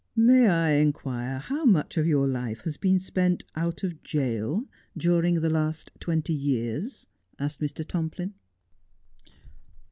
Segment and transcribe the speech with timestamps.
[0.31, 4.65] 'May I inquire how much of your life has been spent out of jail
[4.97, 7.05] during the last twenty years
[7.37, 7.87] V asked Mr.
[7.87, 8.33] Tomplin.